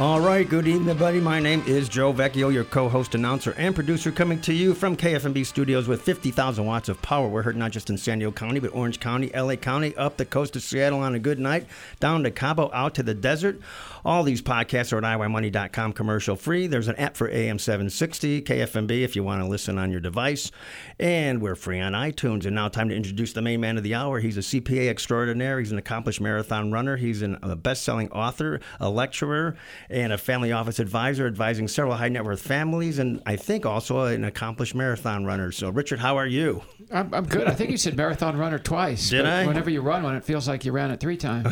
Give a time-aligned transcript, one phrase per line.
[0.00, 1.20] All right, good evening, everybody.
[1.20, 5.44] My name is Joe Vecchio, your co-host, announcer, and producer, coming to you from KFMB
[5.44, 7.28] Studios with 50,000 watts of power.
[7.28, 10.24] We're heard not just in San Diego County, but Orange County, LA County, up the
[10.24, 11.66] coast of Seattle on a good night,
[11.98, 13.60] down to Cabo, out to the desert.
[14.02, 16.66] All these podcasts are at iYmoney.com commercial free.
[16.66, 20.50] There's an app for AM 760, KFMB, if you want to listen on your device.
[20.98, 22.46] And we're free on iTunes.
[22.46, 24.20] And now, time to introduce the main man of the hour.
[24.20, 25.58] He's a CPA extraordinaire.
[25.58, 26.96] He's an accomplished marathon runner.
[26.96, 29.58] He's a best selling author, a lecturer,
[29.90, 32.98] and a family office advisor, advising several high net worth families.
[32.98, 35.50] And I think also an accomplished marathon runner.
[35.52, 36.62] So, Richard, how are you?
[36.92, 37.46] I'm, I'm good.
[37.48, 39.10] I think you said marathon runner twice.
[39.10, 39.46] Did I?
[39.46, 41.48] Whenever you run one, it feels like you ran it three times.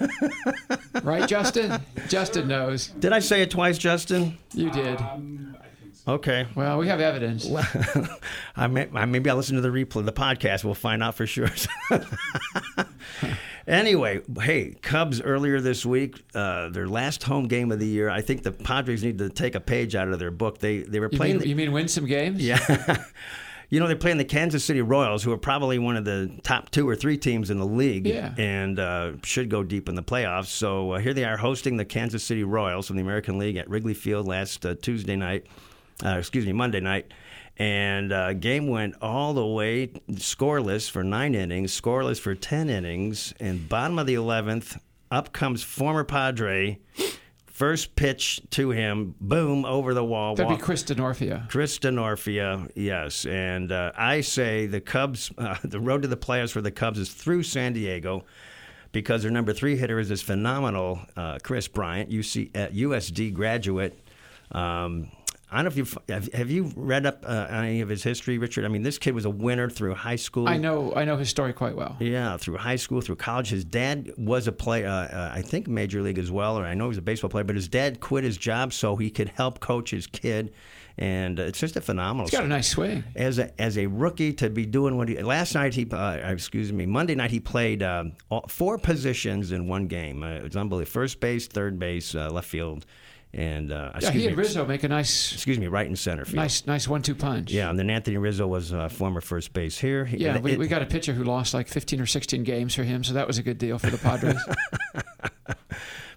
[1.02, 1.80] right, Justin?
[2.08, 2.88] Justin knows.
[2.88, 4.36] Did I say it twice, Justin?
[4.52, 5.00] You did.
[5.00, 5.56] Um,
[6.06, 6.46] okay.
[6.54, 7.48] Well, we have evidence.
[8.56, 10.64] I may, I- maybe I'll listen to the replay, the podcast.
[10.64, 11.48] We'll find out for sure.
[13.66, 18.10] anyway, hey, Cubs earlier this week, uh, their last home game of the year.
[18.10, 20.58] I think the Padres need to take a page out of their book.
[20.58, 21.34] They they were You playing.
[21.34, 22.40] mean, the- you mean win some games?
[22.44, 23.04] yeah.
[23.70, 26.70] You know, they're playing the Kansas City Royals, who are probably one of the top
[26.70, 28.32] two or three teams in the league Yeah.
[28.36, 30.46] and uh, should go deep in the playoffs.
[30.46, 33.68] So uh, here they are hosting the Kansas City Royals from the American League at
[33.68, 35.46] Wrigley Field last uh, Tuesday night,
[36.04, 37.06] uh, excuse me, Monday night.
[37.56, 43.32] And uh, game went all the way scoreless for nine innings, scoreless for 10 innings.
[43.38, 44.78] And bottom of the 11th,
[45.10, 46.80] up comes former Padre.
[47.46, 50.34] First pitch to him, boom, over the wall.
[50.34, 51.48] That'd be Chris Denorfia.
[51.48, 53.24] Chris Denorfia, yes.
[53.26, 56.98] And uh, I say the Cubs, uh, the road to the playoffs for the Cubs
[56.98, 58.24] is through San Diego
[58.90, 64.00] because their number three hitter is this phenomenal uh, Kris Bryant, UC, uh, USD graduate.
[64.50, 65.08] Um,
[65.54, 68.02] I don't know if you've have, have you read up uh, on any of his
[68.02, 68.64] history, Richard.
[68.64, 70.48] I mean, this kid was a winner through high school.
[70.48, 70.92] I know.
[70.96, 71.96] I know his story quite well.
[72.00, 73.50] Yeah, through high school, through college.
[73.50, 76.74] His dad was a play, uh, uh, I think, major league as well, or I
[76.74, 77.44] know he was a baseball player.
[77.44, 80.52] But his dad quit his job so he could help coach his kid,
[80.98, 82.26] and uh, it's just a phenomenal.
[82.26, 83.04] He's got a nice swing.
[83.14, 86.72] as a as a rookie to be doing what he last night he uh, excuse
[86.72, 90.24] me Monday night he played um, all, four positions in one game.
[90.24, 90.90] Uh, it was unbelievable.
[90.90, 92.86] First base, third base, uh, left field,
[93.34, 96.24] and uh, Yeah, he me, and Rizzo make a nice, excuse me, right and center
[96.24, 96.36] field.
[96.36, 97.50] nice, nice one-two punch.
[97.50, 100.04] Yeah, and then Anthony Rizzo was uh, former first base here.
[100.04, 102.42] He- Yeah, it- we, it- we got a pitcher who lost like 15 or 16
[102.44, 104.38] games for him, so that was a good deal for the Padres.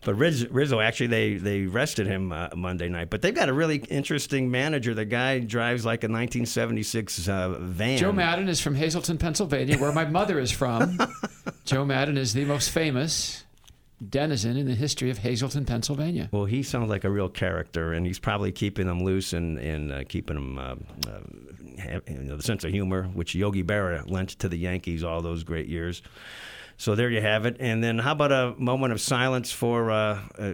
[0.06, 3.10] But Riz, Rizzo, actually, they they rested him uh, Monday night.
[3.10, 4.94] But they've got a really interesting manager.
[4.94, 7.98] The guy drives like a 1976 uh, van.
[7.98, 10.98] Joe Maddon is from Hazleton, Pennsylvania, where my mother is from.
[11.66, 13.44] Joe Maddon is the most famous
[14.06, 16.30] denizen in the history of Hazleton, Pennsylvania.
[16.32, 19.92] Well, he sounds like a real character, and he's probably keeping them loose and, and
[19.92, 20.76] uh, keeping them, uh,
[21.10, 25.22] uh, you know, the sense of humor, which Yogi Berra lent to the Yankees all
[25.22, 26.02] those great years.
[26.78, 27.58] So there you have it.
[27.60, 30.54] And then how about a moment of silence for uh, uh,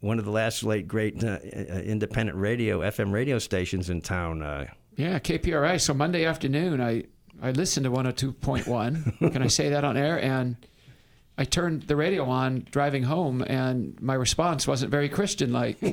[0.00, 4.42] one of the last late great uh, independent radio, FM radio stations in town?
[4.42, 5.80] Uh, Yeah, KPRI.
[5.80, 7.04] So Monday afternoon, I,
[7.42, 9.18] I listened to 102.1.
[9.32, 10.22] Can I say that on air?
[10.22, 10.56] And
[11.40, 15.78] I turned the radio on driving home, and my response wasn't very Christian like.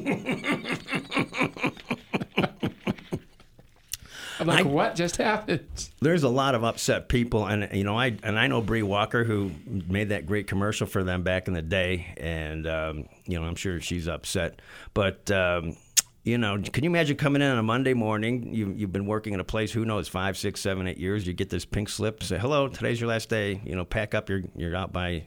[4.37, 5.65] I'm like, I- what just happened?
[6.01, 9.23] there's a lot of upset people, and you know, I and I know Bree Walker
[9.23, 9.51] who
[9.87, 13.55] made that great commercial for them back in the day, and um, you know, I'm
[13.55, 14.61] sure she's upset.
[14.93, 15.77] But um,
[16.23, 18.53] you know, can you imagine coming in on a Monday morning?
[18.53, 21.25] You, you've been working in a place, who knows, five, six, seven, eight years.
[21.25, 24.29] You get this pink slip, say, "Hello, today's your last day." You know, pack up.
[24.29, 25.23] You're you're out by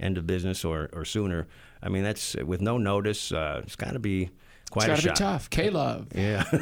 [0.00, 1.46] end of business or or sooner.
[1.82, 3.32] I mean, that's with no notice.
[3.32, 4.30] Uh, it's got to be
[4.70, 5.50] quite It's a got to be tough.
[5.50, 6.08] K Love.
[6.14, 6.44] Yeah.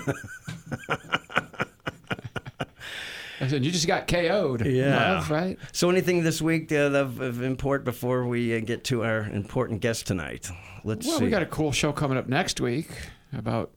[3.38, 4.64] I said, you just got KO'd.
[4.64, 5.12] Yeah.
[5.16, 5.58] Love, right?
[5.72, 9.80] So, anything this week uh, of, of import before we uh, get to our important
[9.80, 10.50] guest tonight?
[10.84, 11.10] Let's see.
[11.10, 11.24] Well, see.
[11.26, 12.88] we got a cool show coming up next week
[13.34, 13.72] about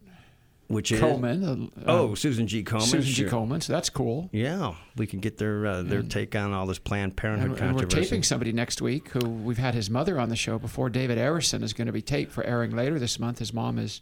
[0.69, 1.71] Which is Coleman.
[1.79, 2.61] uh, oh Susan G.
[2.63, 2.87] Coleman.
[2.87, 3.21] Susan G.
[3.23, 3.29] sure.
[3.29, 3.59] Coleman.
[3.59, 4.29] So that's cool.
[4.31, 7.75] Yeah, we can get their uh, their take on all this Planned Parenthood And, and
[7.75, 10.89] we're taping somebody next week who we've had his mother on the show before.
[10.91, 13.39] David Arison is going to be taped for airing later this month.
[13.39, 14.01] His mom is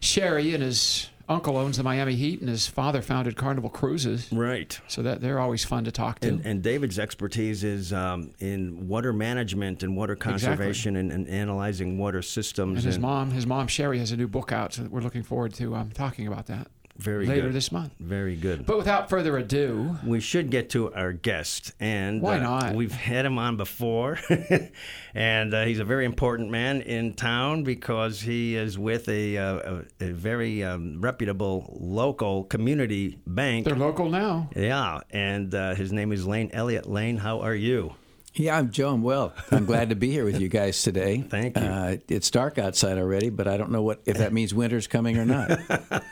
[0.00, 4.30] Shari, and his uncle owns the Miami Heat, and his father founded Carnival Cruises.
[4.32, 4.78] right.
[4.88, 6.28] So that they're always fun to talk to.
[6.28, 11.96] And, and David's expertise is um, in water management and water conservation and, and analyzing
[11.96, 12.78] water systems.
[12.78, 15.54] And his mom, his mom Shari, has a new book out, so we're looking forward
[15.54, 16.66] to um, talking about that.
[17.00, 17.54] Very good later good.
[17.54, 17.92] this month.
[17.98, 18.66] Very good.
[18.66, 22.74] But without further ado, we should get to our guest, and Why uh, not?
[22.74, 24.18] we've had him on before,
[25.14, 29.82] and uh, he's a very important man in town because he is with a uh,
[30.00, 33.64] a, a very um, reputable local community bank.
[33.64, 34.48] they're local now.
[34.54, 36.86] Yeah, and uh, his name is Lane Elliott.
[36.88, 37.94] Lane, how are you?
[38.34, 38.90] Yeah, I'm Joe.
[38.94, 39.32] I'm well.
[39.50, 41.20] I'm glad to be here with you guys today.
[41.28, 41.62] Thank you.
[41.64, 45.18] Uh, it's dark outside already, but I don't know what if that means winter's coming
[45.18, 45.50] or not.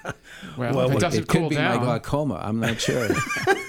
[0.57, 2.41] Well, Well, if it it doesn't it could cool be my glaucoma.
[2.43, 3.09] I'm not sure.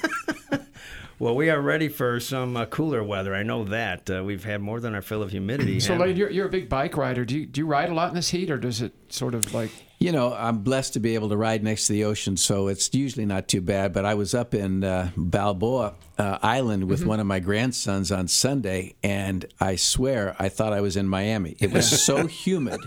[1.20, 3.36] Well, we are ready for some uh, cooler weather.
[3.36, 5.82] I know that uh, we've had more than our fill of humidity.
[5.82, 7.26] so, Lane, you're, you're a big bike rider.
[7.26, 9.54] Do you, do you ride a lot in this heat, or does it sort of
[9.54, 9.70] like
[10.00, 12.94] you know, I'm blessed to be able to ride next to the ocean, so it's
[12.94, 13.92] usually not too bad.
[13.92, 18.30] But I was up in uh, Balboa uh, Island with one of my grandsons on
[18.30, 21.58] Sunday, and I swear I thought I was in Miami.
[21.60, 22.80] It was so humid.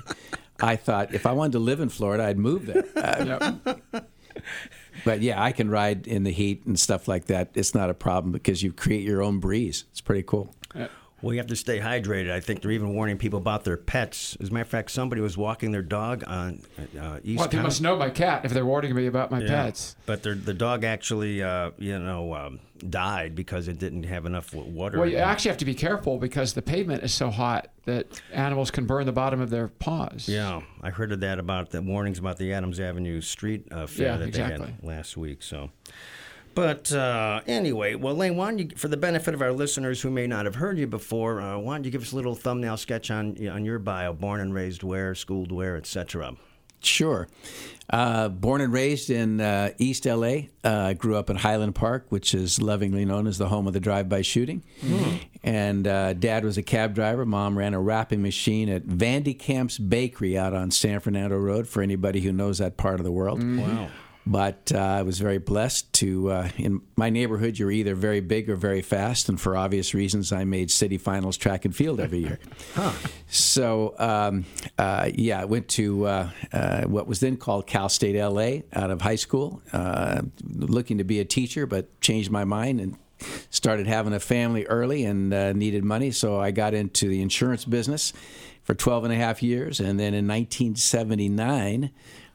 [0.59, 2.85] I thought if I wanted to live in Florida, I'd move there.
[3.93, 4.01] Uh,
[5.05, 7.51] But yeah, I can ride in the heat and stuff like that.
[7.55, 9.85] It's not a problem because you create your own breeze.
[9.91, 10.55] It's pretty cool.
[11.23, 12.33] We have to stay hydrated.
[12.33, 14.37] I think they're even warning people about their pets.
[14.41, 16.61] As a matter of fact, somebody was walking their dog on
[16.99, 19.47] uh, East Well, they must know my cat if they're warning me about my Yeah.
[19.65, 19.95] pets.
[20.05, 22.59] But the dog actually, uh, you know, um,
[22.91, 24.99] died because it didn't have enough water.
[24.99, 28.73] Well, you actually have to be careful because the pavement is so hot that animals
[28.73, 30.29] can burn the bottom of their paws.
[30.29, 34.07] Yeah, I heard of that about the warnings about the Adams Avenue Street uh, fair
[34.09, 35.45] Yeah, that they had last week.
[35.45, 35.71] So,
[36.55, 40.11] but uh, anyway, well, Lane, why don't you, for the benefit of our listeners who
[40.11, 42.77] may not have heard you before, uh, why don't you give us a little thumbnail
[42.77, 46.37] sketch on on your bio, born and raised where, schooled where, etc.
[46.85, 47.29] Sure.
[47.91, 50.35] Uh, born and raised in uh, East LA,
[50.65, 53.81] uh, grew up in Highland Park, which is lovingly known as the home of the
[53.81, 54.65] drive-by shooting.
[55.45, 57.25] And uh, dad was a cab driver.
[57.25, 61.69] Mom ran a wrapping machine at Van de Kamp's Bakery out on San Fernando Road.
[61.69, 63.43] For anybody who knows that part of the world.
[63.43, 63.89] Wow.
[64.25, 68.49] But uh, I was very blessed to, uh, in my neighborhood, you're either very big
[68.49, 69.29] or very fast.
[69.29, 72.39] And for obvious reasons, I made city finals track and field every year.
[73.35, 74.45] So, um,
[74.77, 78.91] uh, yeah, I went to uh, uh, what was then called Cal State LA out
[78.91, 82.99] of high school, uh, looking to be a teacher, but changed my mind and
[83.49, 86.11] started having a family early and uh, needed money.
[86.11, 88.13] So I got into the insurance business
[88.63, 89.81] for 12 and a half years.
[89.81, 91.91] And then in 1979,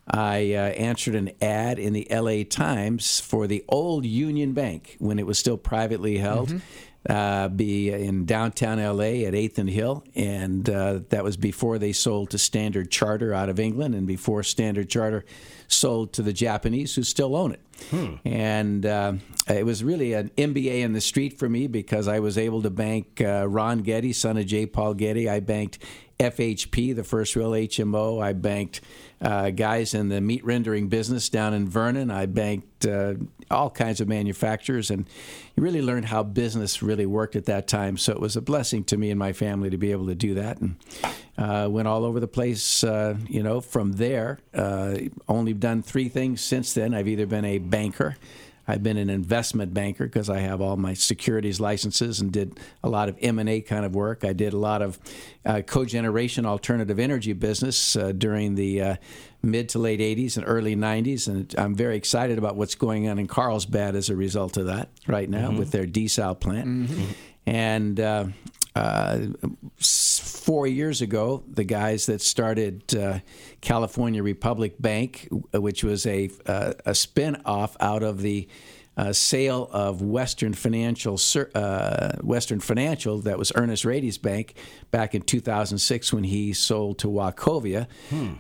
[0.10, 5.20] I uh, answered an ad in the LA Times for the old Union Bank when
[5.20, 6.62] it was still privately held.
[7.10, 11.94] Uh, be in downtown LA at 8th and Hill, and uh, that was before they
[11.94, 15.24] sold to Standard Charter out of England, and before Standard Charter
[15.70, 17.62] sold to the Japanese, who still own it.
[18.26, 19.14] And uh,
[19.48, 22.70] it was really an MBA in the street for me because I was able to
[22.70, 24.66] bank uh, Ron Getty, son of J.
[24.66, 25.30] Paul Getty.
[25.30, 25.78] I banked
[26.20, 28.24] FHP, the first real HMO.
[28.24, 28.82] I banked
[29.22, 32.10] uh, guys in the meat rendering business down in Vernon.
[32.10, 33.16] I banked uh,
[33.52, 35.08] all kinds of manufacturers, and
[35.56, 37.98] you really learned how business really worked at that time.
[37.98, 40.34] So it was a blessing to me and my family to be able to do
[40.36, 40.76] that, and
[41.38, 42.84] uh, went all over the place.
[42.84, 44.98] Uh, you know, from there, uh,
[45.28, 46.96] only done three things since then.
[46.96, 48.18] I've either been a banker.
[48.68, 52.90] I've been an investment banker because I have all my securities licenses and did a
[52.90, 54.26] lot of M&A kind of work.
[54.26, 55.00] I did a lot of
[55.46, 58.96] uh, cogeneration alternative energy business uh, during the uh,
[59.42, 61.28] mid to late 80s and early 90s.
[61.28, 64.90] And I'm very excited about what's going on in Carlsbad as a result of that
[65.08, 66.90] right now with their desal plant.
[67.46, 68.00] And
[68.78, 73.20] uh, uh, four years ago, the guys that started uh,
[73.62, 78.48] California Republic Bank, which was a uh, a spin off out of the
[78.98, 81.20] uh, sale of Western Financial
[81.54, 84.56] uh, Western Financial, that was Ernest Rady's bank
[84.92, 87.88] back in 2006 when he sold to Wachovia.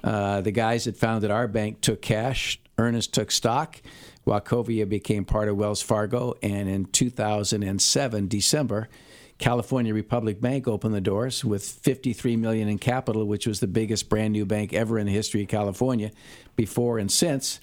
[0.03, 2.59] Uh, the guys that founded our bank took cash.
[2.79, 3.81] Ernest took stock.
[4.25, 8.89] Wachovia became part of Wells Fargo, and in 2007, December,
[9.37, 14.09] California Republic Bank opened the doors with 53 million in capital, which was the biggest
[14.09, 16.11] brand new bank ever in the history of California,
[16.55, 17.59] before and since.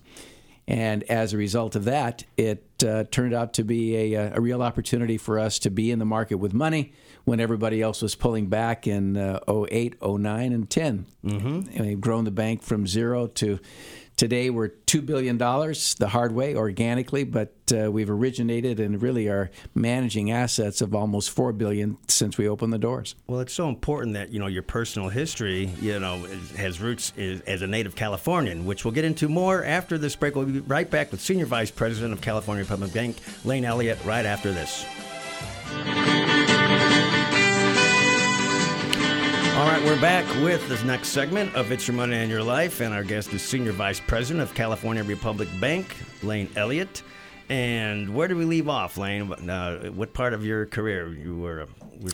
[0.67, 4.63] And as a result of that, it uh, turned out to be a, a real
[4.63, 6.93] opportunity for us to be in the market with money
[7.25, 11.07] when everybody else was pulling back in uh, 08, 09, and 10.
[11.25, 11.77] Mm-hmm.
[11.77, 13.59] And we've grown the bank from zero to
[14.17, 19.51] today we're $2 billion the hard way, organically, but uh, we've originated and really are
[19.75, 23.15] managing assets of almost 4 billion since we opened the doors.
[23.27, 27.63] Well, it's so important that you know your personal history, you know, has roots as
[27.63, 30.37] a native Californian, which we'll get into more after this break.
[30.37, 34.27] We'll be right back with Senior Vice President of California Public Bank, Lane Elliott, right
[34.27, 34.85] after this.
[39.55, 42.81] All right, we're back with this next segment of It's Your Money and Your Life,
[42.81, 45.95] and our guest is Senior Vice President of California Republic Bank,
[46.25, 47.05] Lane Elliott.
[47.49, 49.31] And where do we leave off, Lane?
[49.33, 51.63] Uh, what part of your career you were?
[51.63, 51.67] Uh,
[52.01, 52.11] were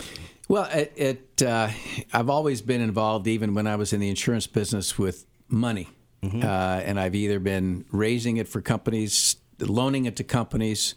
[0.48, 1.70] well, it, it uh,
[2.12, 5.88] I've always been involved, even when I was in the insurance business, with money,
[6.22, 6.42] mm-hmm.
[6.42, 10.94] uh, and I've either been raising it for companies, loaning it to companies,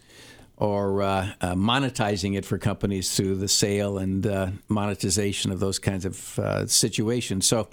[0.56, 5.78] or uh, uh, monetizing it for companies through the sale and uh, monetization of those
[5.78, 7.46] kinds of uh, situations.
[7.46, 7.68] So,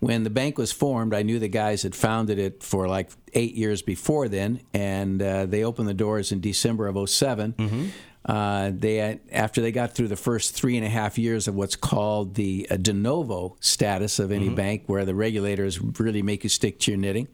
[0.00, 3.54] when the bank was formed, I knew the guys had founded it for like eight
[3.54, 7.86] years before then, and uh, they opened the doors in December of 7 mm-hmm.
[8.24, 11.76] Uh, they after they got through the first three and a half years of what's
[11.76, 14.54] called the uh, de novo status of any mm-hmm.
[14.54, 17.28] bank, where the regulators really make you stick to your knitting,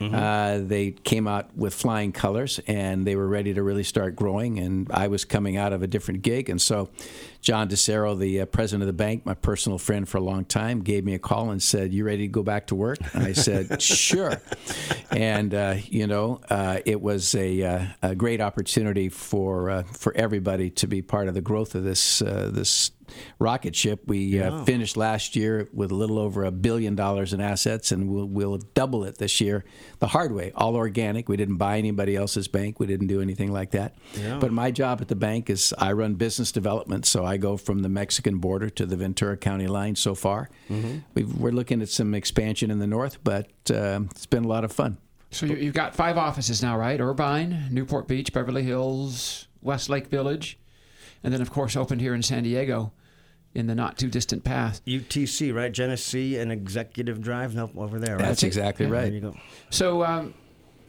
[0.00, 0.14] mm-hmm.
[0.14, 4.58] uh, they came out with flying colors and they were ready to really start growing.
[4.58, 6.90] And I was coming out of a different gig, and so
[7.42, 10.80] John DeCero, the uh, president of the bank, my personal friend for a long time,
[10.80, 13.32] gave me a call and said, "You ready to go back to work?" And I
[13.32, 14.40] said, "Sure."
[15.10, 20.16] And uh, you know, uh, it was a, uh, a, great opportunity for uh, for
[20.16, 22.92] everybody to be part of the growth of this uh, this
[23.38, 24.02] rocket ship.
[24.06, 24.54] We uh, yeah.
[24.56, 28.26] uh, finished last year with a little over a billion dollars in assets, and we'll,
[28.26, 29.64] we'll double it this year
[29.98, 31.28] the hard way, all organic.
[31.28, 32.80] We didn't buy anybody else's bank.
[32.80, 33.94] We didn't do anything like that.
[34.14, 34.38] Yeah.
[34.38, 37.82] But my job at the bank is I run business development, so I go from
[37.82, 40.50] the Mexican border to the Ventura County line so far.
[40.68, 40.98] Mm-hmm.
[41.14, 44.64] we are looking at some expansion in the north, but uh, it's been a lot
[44.64, 44.98] of fun.
[45.30, 47.00] So you've got five offices now, right?
[47.00, 50.58] Irvine, Newport Beach, Beverly Hills, Westlake Village,
[51.24, 52.92] and then, of course, opened here in San Diego
[53.54, 54.84] in the not too distant past.
[54.86, 55.72] UTC, right?
[55.72, 58.16] Genesee and Executive Drive, nope, over there.
[58.16, 58.26] Right?
[58.26, 59.02] That's exactly yeah, right.
[59.04, 59.36] There you go.
[59.70, 60.34] So, um,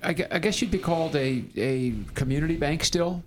[0.01, 3.23] I, I, guess you'd be called a a community bank still.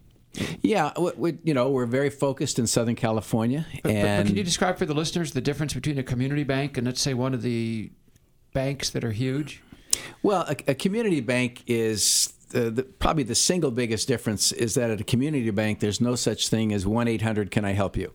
[0.60, 3.66] Yeah, we, we, you know, we're very focused in Southern California.
[3.82, 6.76] But, and but can you describe for the listeners the difference between a community bank
[6.76, 7.90] and let's say one of the
[8.52, 9.62] banks that are huge?
[10.22, 14.90] Well, a, a community bank is the, the, probably the single biggest difference is that
[14.90, 17.50] at a community bank, there's no such thing as one eight hundred.
[17.50, 18.12] Can I help you?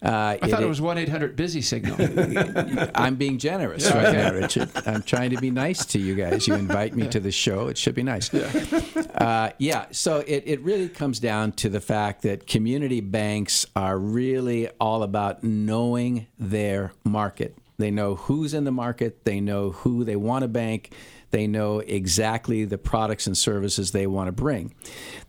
[0.00, 1.96] Uh, I thought it, it was 1 800 busy signal.
[2.94, 4.70] I'm being generous right now, Richard.
[4.86, 6.46] I'm trying to be nice to you guys.
[6.46, 8.32] You invite me to the show, it should be nice.
[8.32, 13.66] Yeah, uh, yeah so it, it really comes down to the fact that community banks
[13.74, 17.56] are really all about knowing their market.
[17.78, 20.92] They know who's in the market, they know who they want to bank
[21.30, 24.74] they know exactly the products and services they want to bring.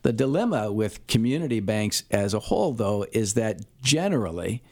[0.02, 4.64] The dilemma with community banks as a whole, though, is that generally,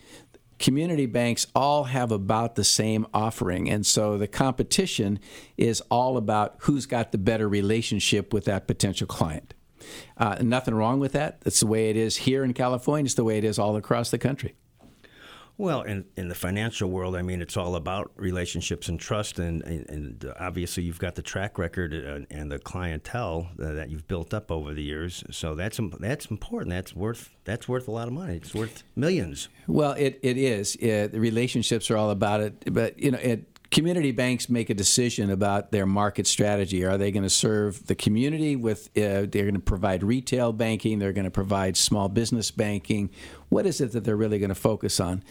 [0.60, 3.70] community banks all have about the same offering.
[3.70, 5.20] And so the competition
[5.58, 9.54] is all about who's got the better relationship with that potential client.
[10.18, 11.42] Uh, nothing wrong with that.
[11.42, 13.06] That's the way it is here in California.
[13.06, 14.56] It's the way it is all across the country.
[15.60, 19.64] Well, in, in the financial world, I mean, it's all about relationships and trust, and,
[19.64, 24.36] and, and obviously you've got the track record uh, and the clientele that you've built
[24.36, 25.24] up over the years.
[25.32, 26.70] So that's that's important.
[26.70, 28.36] That's worth that's worth a lot of money.
[28.36, 29.50] It's worth millions.
[29.66, 30.76] Well, it, it is.
[30.76, 34.74] It, the relationships are all about it, but you know, it, community banks make a
[34.74, 36.86] decision about their market strategy.
[36.86, 38.88] Are they going to serve the community with?
[38.98, 41.00] Uh, they're going to provide retail banking.
[41.00, 43.10] They're going to provide small business banking.
[43.50, 45.24] What is it that they're really going to focus on?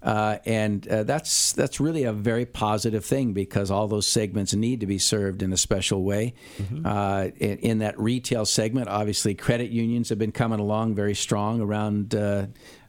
[0.00, 4.78] Uh, and uh, that's that's really a very positive thing because all those segments need
[4.78, 6.34] to be served in a special way.
[6.58, 6.86] Mm-hmm.
[6.86, 11.60] Uh, in, in, that retail segment, obviously, credit unions have been coming along very strong
[11.60, 12.14] around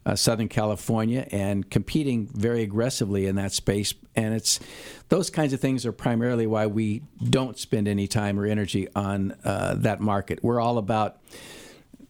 [0.06, 3.94] uh, Southern California and competing very aggressively in that space.
[4.16, 4.60] And it's
[5.10, 9.36] those kinds of things are primarily why we don't spend any time or energy on
[9.44, 10.40] uh, that market.
[10.44, 11.18] We're all about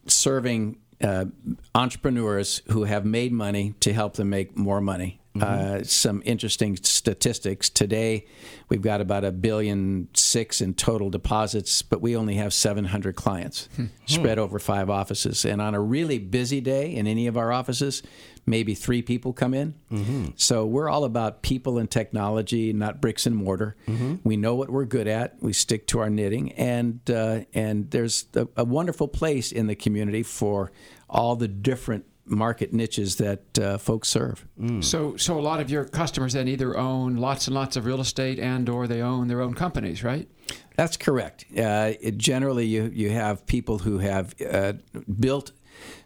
[0.06, 1.26] serving uh,
[1.74, 5.19] entrepreneurs who have made money to help them make more money.
[5.36, 5.80] Mm-hmm.
[5.80, 7.70] Uh, some interesting statistics.
[7.70, 8.26] Today,
[8.68, 13.68] we've got about a billion six in total deposits, but we only have 700 clients
[13.76, 13.86] hmm.
[14.06, 15.44] spread over five offices.
[15.44, 18.02] And on a really busy day in any of our offices,
[18.44, 19.74] maybe three people come in.
[19.92, 20.26] Mm-hmm.
[20.36, 23.76] So we're all about people and technology, not bricks and mortar.
[23.86, 24.16] Mm-hmm.
[24.24, 25.40] We know what we're good at.
[25.40, 29.76] We stick to our knitting, and uh, and there's a, a wonderful place in the
[29.76, 30.72] community for
[31.08, 34.46] all the different market niches that uh, folks serve.
[34.58, 34.82] Mm.
[34.82, 38.00] So, so a lot of your customers then either own lots and lots of real
[38.00, 40.28] estate and/or they own their own companies, right?
[40.76, 41.44] That's correct.
[41.56, 44.74] Uh, it, generally, you you have people who have uh,
[45.18, 45.52] built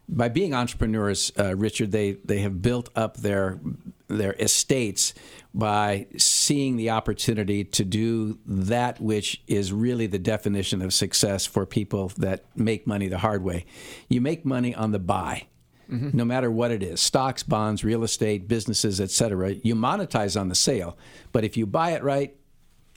[0.09, 1.93] by being entrepreneurs, uh, Richard.
[1.93, 3.61] They they have built up their
[4.09, 5.15] their estates
[5.55, 11.65] by seeing the opportunity to do that which is really the definition of success for
[11.65, 13.65] people that make money the hard way.
[14.09, 15.47] You make money on the buy
[15.89, 19.55] no matter what it is stocks, bonds, real estate, businesses, etc.
[19.63, 20.97] You monetize on the sale,
[21.33, 22.35] but if you buy it right,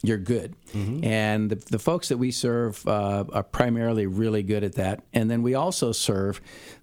[0.02, 0.54] you're good.
[1.04, 5.02] And the, the folks that we serve uh, are primarily really good at that.
[5.12, 6.40] And then we also serve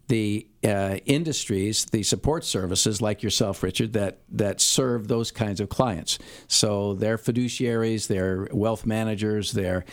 [0.07, 5.69] the uh, industries, the support services like yourself, Richard, that, that serve those kinds of
[5.69, 6.19] clients.
[6.47, 9.85] So they're fiduciaries, they're wealth managers, they're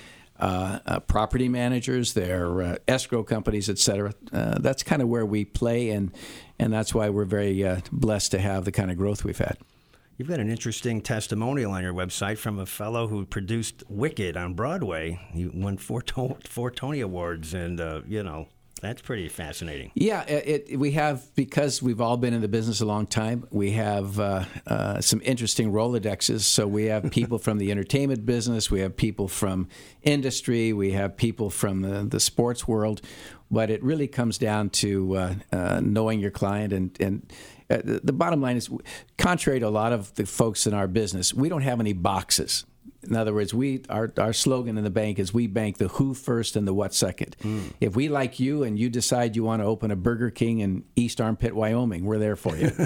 [1.06, 4.12] property managers, their uh, escrow companies, et cetera.
[4.32, 6.11] Uh, that's kind of where we play, and
[6.58, 9.56] and that's why we're very uh, blessed to have the kind of growth we've had.
[10.18, 14.54] You've got an interesting testimonial on your website from a fellow who produced Wicked on
[14.54, 15.18] Broadway.
[15.32, 18.49] He won four, to- four Tony Awards, and uh, you know
[18.82, 19.92] that's pretty fascinating.
[19.94, 23.46] Yeah, it, it, we have because we've all been in the business a long time.
[23.50, 26.40] We have uh, uh, some interesting Rolodexes.
[26.40, 29.68] So we have people from the entertainment business, we have people from
[30.02, 33.00] industry, we have people from the, the sports world.
[33.52, 37.32] But it really comes down to uh, uh, knowing your client and and.
[37.70, 38.68] Uh, the the bottom line is,
[39.16, 42.66] contrary to a lot of the folks in our business, we don't have any boxes.
[43.02, 46.14] In other words, we our, our slogan in the bank is we bank the who
[46.14, 47.37] first and the what second.
[47.80, 50.85] If we like you and you decide you want to open a Burger King in
[50.94, 52.71] East Armpit, Wyoming, we're there for you.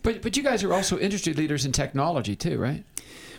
[0.00, 2.82] But but you guys are also industry leaders in technology too, right?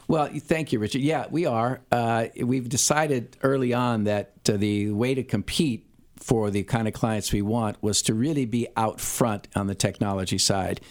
[0.07, 1.01] well, thank you, Richard.
[1.01, 1.81] Yeah, we are.
[1.91, 6.93] Uh, we've decided early on that uh, the way to compete for the kind of
[6.93, 10.81] clients we want was to really be out front on the technology side.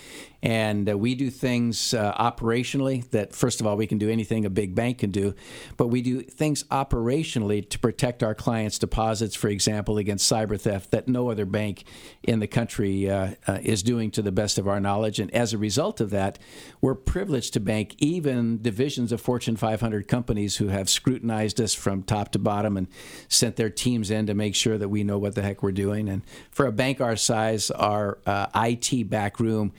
[0.42, 4.44] And uh, we do things uh, operationally that, first of all, we can do anything
[4.44, 5.34] a big bank can do,
[5.76, 10.92] but we do things operationally to protect our clients' deposits, for example, against cyber theft
[10.92, 11.84] that no other bank
[12.22, 15.18] in the country uh, uh, is doing to the best of our knowledge.
[15.18, 16.38] And as a result of that,
[16.80, 22.04] we're privileged to bank even divisions of Fortune 500 companies who have scrutinized us from
[22.04, 22.86] top to bottom and
[23.28, 26.08] sent their teams in to make sure that we know what the heck we're doing.
[26.08, 29.72] And for a bank our size, our uh, IT back room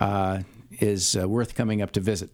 [0.00, 0.40] uh,
[0.80, 2.30] is uh, worth coming up to visit.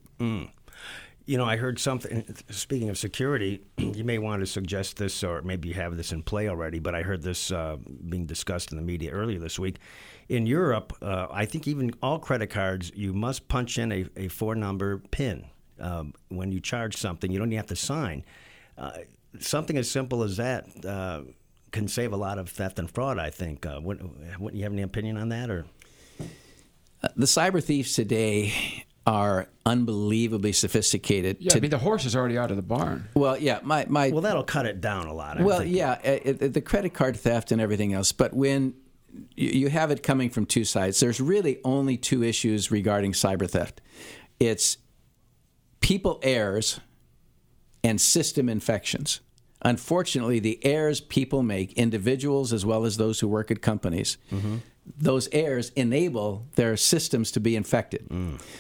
[1.27, 2.25] You know, I heard something.
[2.49, 6.23] Speaking of security, you may want to suggest this, or maybe you have this in
[6.23, 6.79] play already.
[6.79, 7.77] But I heard this uh,
[8.09, 9.77] being discussed in the media earlier this week.
[10.31, 14.29] In Europe, uh, I think even all credit cards, you must punch in a, a
[14.29, 15.47] four-number PIN
[15.81, 17.31] um, when you charge something.
[17.31, 18.25] You don't even have to sign.
[18.79, 18.93] Uh,
[19.39, 21.23] something as simple as that uh,
[21.73, 23.19] can save a lot of theft and fraud.
[23.19, 23.67] I think.
[23.67, 23.99] Uh, what,
[24.39, 25.67] what, you have any opinion on that, or?
[27.17, 31.39] The cyber thieves today are unbelievably sophisticated.
[31.41, 33.09] Yeah, to- I mean the horse is already out of the barn.
[33.15, 35.39] well, yeah, my, my Well, that'll cut it down a lot.
[35.39, 35.75] I Well, think.
[35.75, 38.13] yeah, it, it- the credit card theft and everything else.
[38.13, 38.75] But when
[39.35, 43.49] you, you have it coming from two sides, there's really only two issues regarding cyber
[43.49, 43.81] theft.
[44.41, 44.77] It's
[45.81, 46.81] people errors
[47.83, 49.21] and system infections.
[49.63, 54.57] Unfortunately, the errors people make, individuals as well as those who work at companies, mm-hmm.
[54.97, 58.09] Those errors enable their systems to be infected.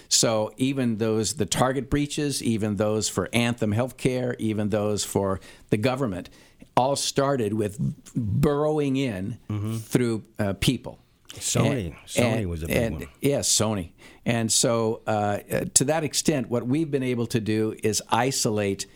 [0.08, 5.76] So even those the target breaches, even those for Anthem Healthcare, even those for the
[5.76, 6.30] government,
[6.76, 7.78] all started with
[8.14, 9.38] burrowing in
[9.80, 10.98] through uh, people.
[11.34, 11.94] Sony.
[12.06, 13.08] Sony was a big and- one.
[13.20, 13.92] Yes, Sony.
[14.24, 18.86] And so, uh, uh, to that extent, what we've been able to do is isolate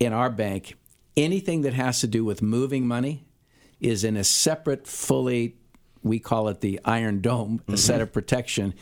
[0.00, 0.76] in our bank
[1.16, 3.26] anything that has to do with moving money
[3.80, 5.56] is in a separate, fully,
[6.02, 8.74] we call it the Iron Dome, a set of protection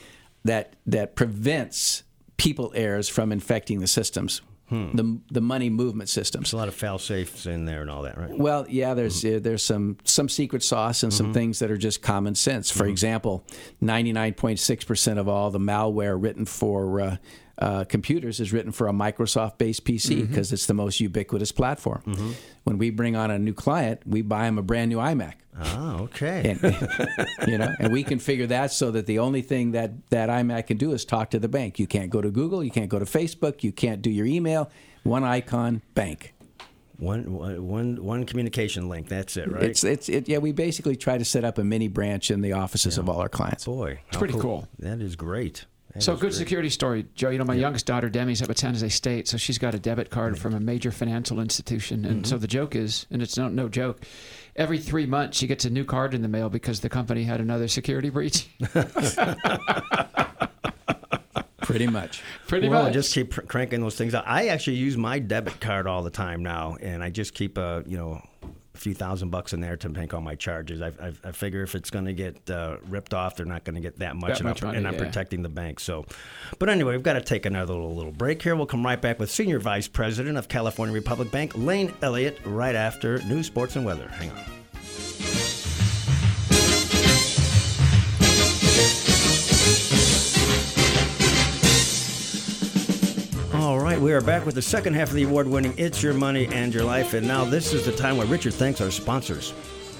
[0.44, 2.02] that that prevents
[2.36, 6.46] people errors from infecting the systems, the the money movement systems.
[6.46, 8.36] There's a lot of fail safes in there and all that, right?
[8.36, 12.02] Well, yeah, there's uh, there's some some secret sauce and some things that are just
[12.02, 12.70] common sense.
[12.70, 13.44] For example,
[13.82, 17.16] 99.6 percent of all the malware written for uh,
[17.58, 20.54] uh, computers is written for a Microsoft-based PC because mm-hmm.
[20.54, 22.02] it's the most ubiquitous platform.
[22.06, 22.30] Mm-hmm.
[22.64, 25.34] When we bring on a new client, we buy them a brand new iMac.
[25.58, 26.56] Oh, okay.
[26.62, 30.66] And, you know, and we configure that so that the only thing that that iMac
[30.66, 31.78] can do is talk to the bank.
[31.78, 34.70] You can't go to Google, you can't go to Facebook, you can't do your email.
[35.02, 36.34] One icon, bank.
[36.98, 37.32] One,
[37.66, 39.08] one, one communication link.
[39.08, 39.64] That's it, right?
[39.64, 40.38] It's it's it, yeah.
[40.38, 43.28] We basically try to set up a mini branch in the offices of all our
[43.28, 43.66] clients.
[43.66, 44.66] Boy, It's pretty cool.
[44.78, 45.66] That is great.
[45.96, 46.34] That So good great.
[46.34, 47.30] security story, Joe.
[47.30, 49.78] You know, my youngest daughter Demi's up at San Jose State, so she's got a
[49.78, 52.24] debit card from a major financial institution, and Mm-hmm.
[52.30, 54.00] so the joke is, and it's no no joke,
[54.56, 57.40] every three months she gets a new card in the mail because the company had
[57.40, 58.48] another security breach.
[61.58, 62.22] Pretty much.
[62.46, 62.92] Pretty well, much.
[62.92, 64.22] just keep cr- cranking those things out.
[64.26, 67.82] I actually use my debit card all the time now, and I just keep a
[67.86, 68.22] you know
[68.76, 70.82] a few thousand bucks in there to make all my charges.
[70.82, 73.74] I, I, I figure if it's going to get uh, ripped off, they're not going
[73.74, 75.00] to get that much, that and, much I'm, money, and I'm yeah.
[75.00, 75.80] protecting the bank.
[75.80, 76.04] So,
[76.58, 78.54] but anyway, we've got to take another little, little break here.
[78.54, 82.74] We'll come right back with Senior Vice President of California Republic Bank, Lane Elliott, right
[82.74, 84.08] after news, sports, and weather.
[84.08, 84.44] Hang on.
[93.66, 96.72] We are back with the second half of the award winning It's Your Money and
[96.72, 97.14] Your Life.
[97.14, 99.52] And now this is the time where Richard thanks our sponsors.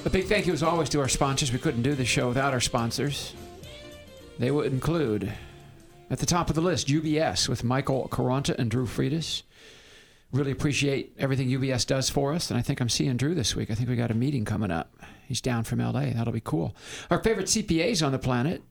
[0.05, 1.52] A big thank you as always to our sponsors.
[1.52, 3.35] We couldn't do the show without our sponsors.
[4.38, 5.33] They would include,
[6.11, 9.42] at the top of the list, UBS with Michael Caranta and Drew Friedis.
[10.31, 12.50] Really appreciate everything UBS does for us.
[12.50, 13.72] And I think I'm seeing Drew this week.
[13.72, 14.94] I think we got a meeting coming up.
[15.26, 16.12] He's down from LA.
[16.14, 16.76] That'll be cool.
[17.11, 18.62] Our favorite CPAs on the planet.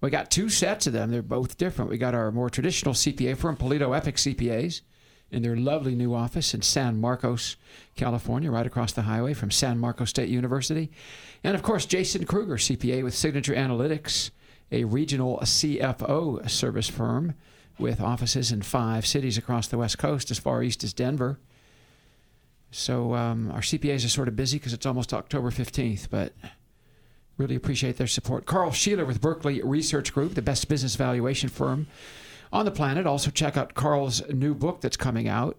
[0.00, 1.10] We got two sets of them.
[1.10, 1.90] They're both different.
[1.90, 4.82] We got our more traditional CPA firm, Polito Epic CPAs,
[5.30, 7.56] in their lovely new office in San Marcos,
[7.96, 10.90] California, right across the highway from San Marcos State University.
[11.42, 14.30] And of course, Jason Kruger, CPA with Signature Analytics,
[14.70, 17.34] a regional CFO service firm
[17.78, 21.38] with offices in five cities across the West Coast, as far east as Denver.
[22.70, 26.32] So um, our CPAs are sort of busy because it's almost October 15th, but
[27.38, 28.46] really appreciate their support.
[28.46, 31.86] Carl Sheeler with Berkeley Research Group, the best business valuation firm
[32.52, 33.06] on the planet.
[33.06, 35.58] Also, check out Carl's new book that's coming out.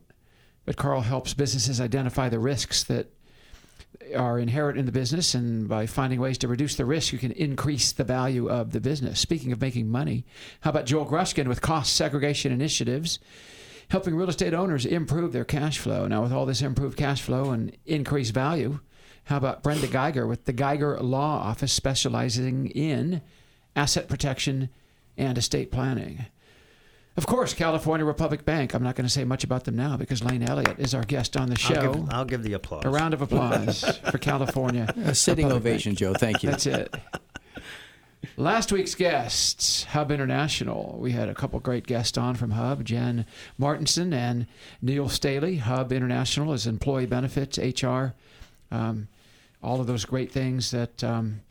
[0.65, 3.13] But Carl helps businesses identify the risks that
[4.15, 7.31] are inherent in the business, and by finding ways to reduce the risk, you can
[7.31, 9.19] increase the value of the business.
[9.19, 10.25] Speaking of making money,
[10.61, 13.19] how about Joel Gruskin with Cost Segregation Initiatives?
[13.89, 16.07] Helping real estate owners improve their cash flow.
[16.07, 18.79] Now, with all this improved cash flow and increased value,
[19.27, 23.21] how about Brenda Geiger with the Geiger Law Office specializing in
[23.75, 24.69] asset protection
[25.17, 26.25] and estate planning?
[27.17, 28.73] Of course, California Republic Bank.
[28.73, 31.35] I'm not going to say much about them now because Lane Elliott is our guest
[31.35, 31.73] on the show.
[31.73, 32.85] I'll give, I'll give the applause.
[32.85, 34.93] A round of applause for California.
[35.03, 35.99] A sitting Republic ovation, Bank.
[35.99, 36.13] Joe.
[36.13, 36.51] Thank you.
[36.51, 36.95] That's it.
[38.37, 40.95] Last week's guests, Hub International.
[40.99, 43.25] We had a couple great guests on from Hub, Jen
[43.57, 44.45] Martinson and
[44.81, 45.57] Neil Staley.
[45.57, 48.13] Hub International is employee benefits, HR,
[48.71, 49.07] um,
[49.61, 51.41] all of those great things that um,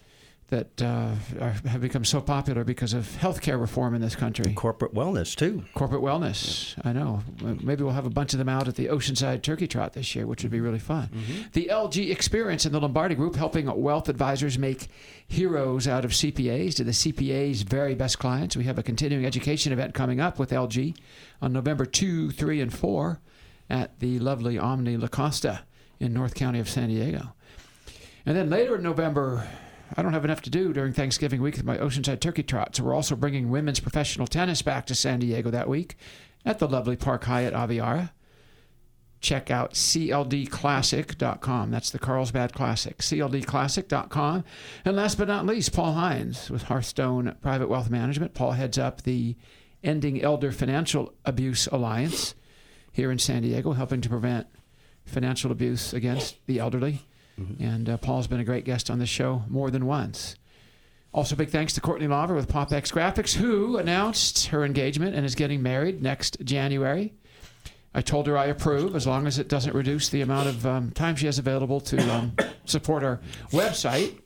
[0.49, 4.53] that uh, are, have become so popular because of healthcare reform in this country.
[4.55, 5.65] Corporate wellness, too.
[5.75, 6.79] Corporate wellness.
[6.85, 7.23] I know.
[7.43, 10.25] Maybe we'll have a bunch of them out at the Oceanside Turkey Trot this year,
[10.27, 11.11] which would be really fun.
[11.53, 14.87] The LG Experience and the Lombardi Group helping wealth advisors make
[15.27, 18.57] heroes out of CPAs to the CPA's very best clients.
[18.57, 20.97] We have a continuing education event coming up with LG
[21.43, 23.21] on November 2, 3, and 4
[23.69, 25.63] at the lovely Omni La Costa
[25.99, 27.33] in North County of San Diego.
[28.27, 29.47] And then later in November,
[29.97, 32.83] I don't have enough to do during Thanksgiving week with my Oceanside Turkey Trot, so
[32.83, 35.97] we're also bringing women's professional tennis back to San Diego that week
[36.45, 38.11] at the lovely Park Hyatt Aviara.
[39.21, 41.71] Check out cldclassic.com.
[41.71, 42.99] That's the Carlsbad Classic.
[42.99, 44.45] cldclassic.com.
[44.85, 48.35] And last but not least, Paul Hines with Hearthstone Private Wealth Management.
[48.35, 49.37] Paul heads up the
[49.83, 52.35] Ending Elder Financial Abuse Alliance
[52.93, 54.49] here in San Diego, helping to prevent
[55.05, 57.07] financial abuse against the elderly.
[57.59, 60.37] And uh, Paul's been a great guest on this show more than once.
[61.13, 65.35] Also, big thanks to Courtney Lawver with PopX Graphics, who announced her engagement and is
[65.35, 67.15] getting married next January.
[67.95, 70.91] I told her I approve as long as it doesn't reduce the amount of um,
[70.91, 72.33] time she has available to um,
[72.67, 73.21] support our
[73.51, 74.19] website,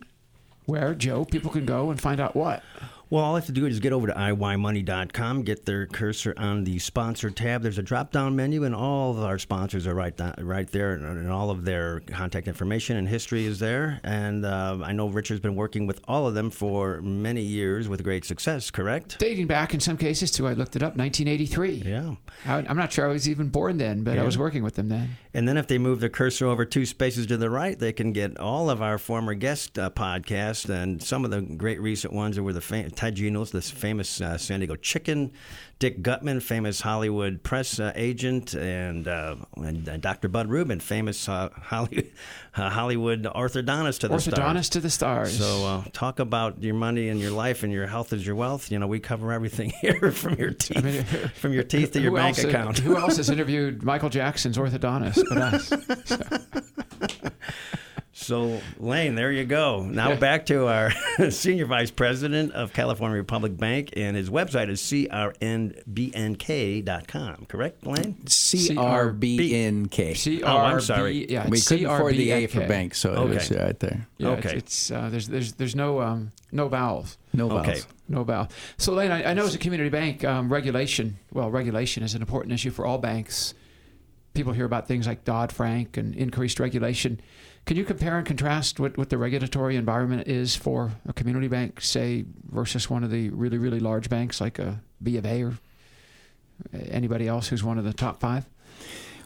[0.65, 2.65] where, Joe, people can go and find out what.
[3.11, 6.63] Well, all I have to do is get over to iYmoney.com, get their cursor on
[6.63, 7.61] the sponsor tab.
[7.61, 10.93] There's a drop down menu, and all of our sponsors are right down, right there,
[10.93, 13.99] and, and all of their contact information and history is there.
[14.05, 18.05] And uh, I know Richard's been working with all of them for many years with
[18.05, 19.19] great success, correct?
[19.19, 21.83] Dating back in some cases to, I looked it up, 1983.
[21.85, 22.15] Yeah.
[22.47, 24.89] I, I'm not sure I was even born then, but I was working with them
[24.89, 25.17] then.
[25.33, 28.13] And then if they move their cursor over two spaces to the right, they can
[28.13, 32.37] get all of our former guest uh, podcasts and some of the great recent ones
[32.37, 35.33] that were the fam- Ted Genos, this famous uh, San Diego chicken,
[35.81, 40.29] Dick Guttman, famous Hollywood press uh, agent, and, uh, and uh, Dr.
[40.29, 42.13] Bud Rubin, famous uh, Holly-
[42.55, 44.39] uh, Hollywood orthodontist to the stars.
[44.39, 45.39] Orthodontist to the stars.
[45.39, 48.71] So uh, talk about your money and your life and your health is your wealth.
[48.71, 51.03] You know, we cover everything here from your teeth, mean,
[51.35, 52.79] from your teeth to your bank account.
[52.81, 55.73] Who else has interviewed Michael Jackson's orthodontist but us?
[56.11, 56.17] So,
[58.31, 59.83] Lane, there you go.
[59.85, 60.91] Now back to our
[61.31, 64.81] senior vice president of California Republic Bank, and his website is
[66.21, 67.47] crnbnk.com.
[67.47, 68.15] Correct, Lane?
[68.25, 70.17] CRBNK.
[70.17, 71.31] C Oh, I'm sorry.
[71.31, 72.69] Yeah, we couldn't afford the A for CRBNK.
[72.69, 73.31] bank, so Okay.
[73.33, 74.07] it was right there.
[74.19, 74.57] Yeah, Okay.
[74.57, 77.17] It's, it's uh, there's there's there's no um, no vowels.
[77.33, 77.69] No vowels.
[77.69, 77.81] Okay.
[78.09, 78.49] No vowel.
[78.77, 82.23] So, Lane, I, I know as a community bank, um, regulation, well, regulation is an
[82.23, 83.55] important issue for all banks.
[84.35, 87.21] People hear about things like Dodd Frank and increased regulation.
[87.67, 91.81] Can you compare and contrast what, what the regulatory environment is for a community bank,
[91.81, 95.55] say, versus one of the really, really large banks like a B of A or
[96.89, 98.47] anybody else who's one of the top five?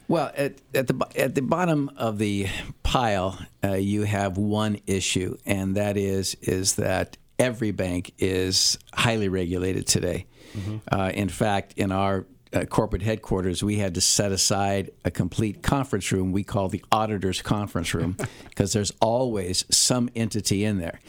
[0.07, 2.49] Well, at, at the at the bottom of the
[2.83, 9.29] pile, uh, you have one issue, and that is is that every bank is highly
[9.29, 10.27] regulated today.
[10.93, 15.63] Uh, in fact, in our uh, corporate headquarters, we had to set aside a complete
[15.63, 18.17] conference room we call the auditor's conference room
[18.49, 21.01] because there's always some entity in there.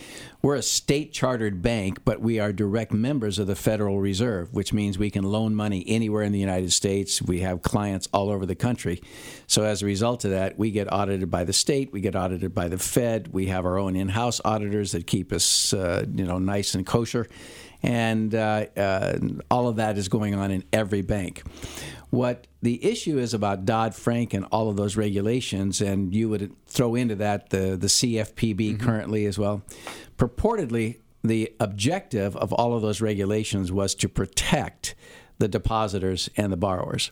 [0.42, 4.74] We're a state chartered bank, but we are direct members of the Federal Reserve, which
[4.74, 7.22] means we can loan money anywhere in the United States.
[7.22, 9.02] We have clients all over the country.
[9.48, 12.54] So as a result of that, we get audited by the state, we get audited
[12.54, 16.38] by the Fed, we have our own in-house auditors that keep us, uh, you know,
[16.38, 17.28] nice and kosher
[17.86, 19.18] and uh, uh,
[19.52, 21.44] all of that is going on in every bank.
[22.10, 26.52] What the issue is about Dodd Frank and all of those regulations, and you would
[26.66, 28.86] throw into that the, the CFPB mm-hmm.
[28.86, 29.62] currently as well.
[30.18, 34.96] Purportedly, the objective of all of those regulations was to protect
[35.38, 37.12] the depositors and the borrowers.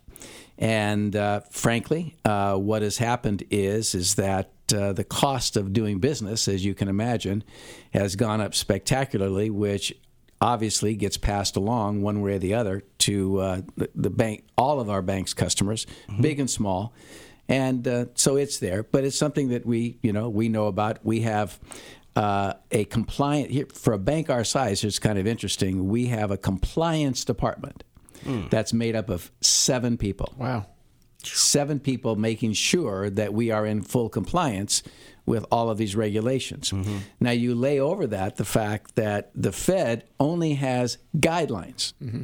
[0.58, 6.00] And uh, frankly, uh, what has happened is is that uh, the cost of doing
[6.00, 7.44] business, as you can imagine,
[7.92, 9.94] has gone up spectacularly, which
[10.44, 14.82] obviously gets passed along one way or the other to uh, the, the, bank, all
[14.82, 16.22] of our bank's customers, mm-hmm.
[16.22, 16.94] big and small,
[17.48, 18.84] and uh, so it's there.
[18.84, 21.04] But it's something that we, you know, we know about.
[21.06, 21.58] We have
[22.18, 24.84] uh, a compliant here for a bank our size.
[24.84, 25.88] It's kind of interesting.
[25.88, 27.86] We have a compliance department
[28.26, 28.50] mm.
[28.50, 30.36] that's made up of seven people.
[30.38, 30.66] Wow.
[31.24, 34.84] Seven people making sure that we are in full compliance
[35.26, 36.72] with all of these regulations.
[36.72, 36.98] Mm-hmm.
[37.20, 42.24] Now, you lay over that the fact that the Fed only has guidelines, mm-hmm.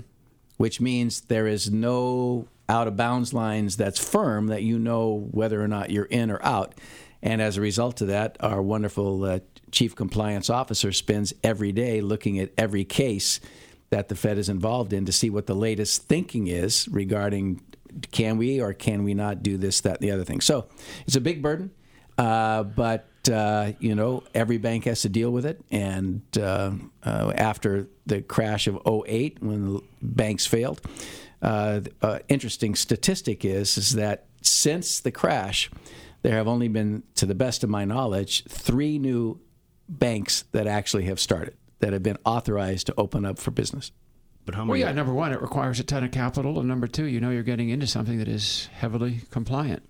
[0.57, 5.62] which means there is no out of bounds lines that's firm that you know whether
[5.62, 6.75] or not you're in or out.
[7.21, 9.39] And as a result of that, our wonderful uh,
[9.71, 13.39] chief compliance officer spends every day looking at every case
[13.89, 17.62] that the Fed is involved in to see what the latest thinking is regarding
[18.12, 20.41] can we or can we not do this, that, and the other thing.
[20.41, 20.67] So
[21.07, 21.71] it's a big burden.
[22.19, 25.62] Uh, but uh, you know, every bank has to deal with it.
[25.71, 26.71] And uh,
[27.03, 30.82] uh after the crash of 08, when the banks failed,
[31.41, 35.71] uh, uh, interesting statistic is is that since the crash,
[36.21, 39.39] there have only been, to the best of my knowledge, three new
[39.88, 43.91] banks that actually have started that have been authorized to open up for business.
[44.45, 44.82] But how many?
[44.82, 44.91] Well, yeah.
[44.93, 47.69] Number one, it requires a ton of capital, and number two, you know, you're getting
[47.69, 49.84] into something that is heavily compliant.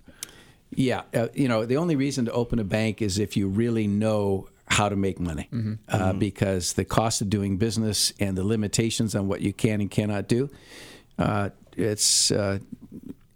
[0.74, 3.86] Yeah, uh, you know, the only reason to open a bank is if you really
[3.86, 5.74] know how to make money, mm-hmm.
[5.88, 6.18] Uh, mm-hmm.
[6.18, 10.28] because the cost of doing business and the limitations on what you can and cannot
[10.28, 10.48] do,
[11.18, 12.60] uh, it's uh,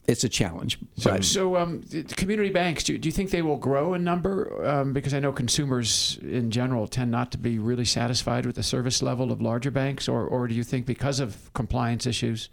[0.06, 0.78] it's a challenge.
[0.96, 4.64] So, so um, community banks, do, do you think they will grow in number?
[4.66, 8.62] Um, because I know consumers in general tend not to be really satisfied with the
[8.62, 12.48] service level of larger banks, or or do you think because of compliance issues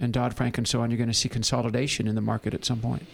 [0.00, 2.64] and Dodd Frank and so on, you're going to see consolidation in the market at
[2.64, 3.06] some point?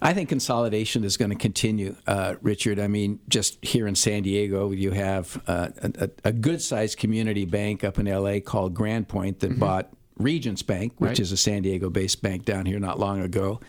[0.00, 2.78] I think consolidation is going to continue, uh, Richard.
[2.78, 7.44] I mean, just here in San Diego, you have uh, a, a good sized community
[7.44, 9.60] bank up in LA called Grandpoint that mm-hmm.
[9.60, 11.20] bought Regents Bank, which right.
[11.20, 13.60] is a San Diego based bank down here not long ago.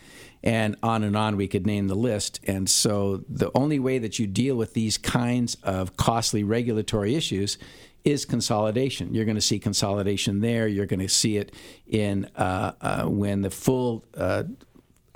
[0.43, 2.39] And on and on, we could name the list.
[2.45, 7.57] And so the only way that you deal with these kinds of costly regulatory issues
[8.05, 9.13] is consolidation.
[9.13, 10.67] You're going to see consolidation there.
[10.67, 11.53] You're going to see it
[11.87, 14.43] in uh, uh, when the full uh,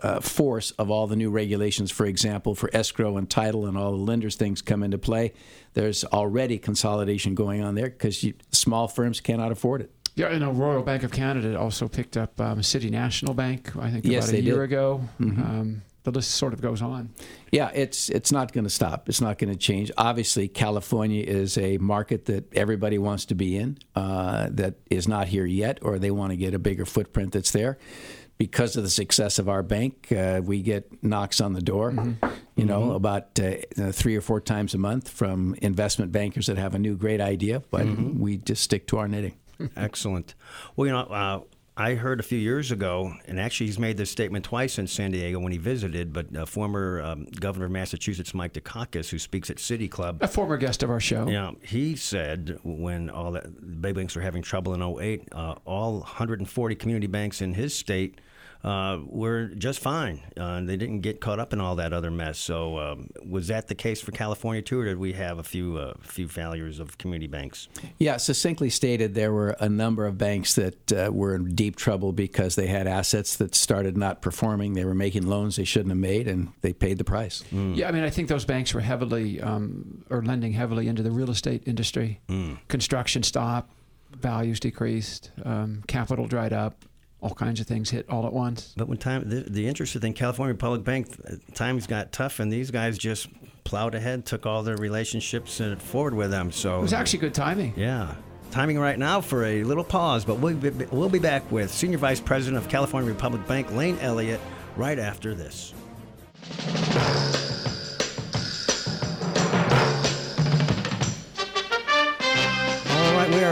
[0.04, 3.92] uh, force of all the new regulations, for example, for escrow and title and all
[3.92, 5.34] the lenders things come into play,
[5.74, 9.92] there's already consolidation going on there because small firms cannot afford it.
[10.16, 13.89] Yeah, I know Royal Bank of Canada also picked up um, City National Bank, I
[13.89, 14.63] think yes, about a year did.
[14.63, 15.02] ago.
[15.20, 15.42] Mm-hmm.
[15.42, 17.12] Um, the list sort of goes on.
[17.52, 19.08] Yeah, it's it's not going to stop.
[19.08, 19.89] It's not going to change.
[19.98, 23.78] Obviously, California is a market that everybody wants to be in.
[23.96, 27.52] Uh, that is not here yet, or they want to get a bigger footprint that's
[27.52, 27.78] there
[28.38, 32.28] because of the success of our bank, uh, we get knocks on the door, mm-hmm.
[32.56, 32.91] you know, mm-hmm.
[32.91, 36.96] about uh, three or four times a month from investment bankers that have a new
[36.96, 38.19] great idea, but mm-hmm.
[38.19, 39.36] we just stick to our knitting.
[39.76, 40.36] Excellent.
[40.76, 41.39] Well, you know, uh,
[41.76, 45.10] I heard a few years ago, and actually he's made this statement twice in San
[45.10, 49.50] Diego when he visited, but uh, former um, governor of Massachusetts, Mike Dukakis, who speaks
[49.50, 50.20] at City Club.
[50.22, 51.28] A former guest of our show.
[51.28, 56.00] Yeah, he said when all the big banks were having trouble in 08, uh, all
[56.02, 58.22] 140 community banks in his state–
[58.63, 60.21] uh, were just fine.
[60.38, 62.39] Uh, they didn't get caught up in all that other mess.
[62.39, 65.78] So, um, was that the case for California too, or did we have a few
[65.78, 67.67] uh, few failures of community banks?
[67.99, 72.13] Yeah, succinctly stated, there were a number of banks that uh, were in deep trouble
[72.13, 74.73] because they had assets that started not performing.
[74.73, 77.43] They were making loans they shouldn't have made, and they paid the price.
[77.52, 77.76] Mm.
[77.76, 81.12] Yeah, I mean, I think those banks were heavily um, or lending heavily into the
[81.12, 82.21] real estate industry.
[82.30, 82.60] Mm.
[82.69, 83.71] Construction stopped,
[84.15, 86.86] values decreased, um, capital dried up
[87.24, 88.74] all kinds of things hit all at once.
[88.76, 92.52] But when time, the, the interesting thing, California Public Bank, uh, times got tough, and
[92.52, 93.30] these guys just
[93.64, 96.52] plowed ahead, took all their relationships and forward with them.
[96.52, 97.74] So it was actually good timing.
[97.78, 98.14] Yeah.
[98.52, 101.98] timing right now for a little pause, but we'll be, we'll be back with Senior
[101.98, 104.42] Vice President of California Republic Bank, Lane Elliott,
[104.76, 105.74] right after this.